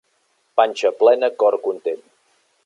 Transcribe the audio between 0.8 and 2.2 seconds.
plena, cor content.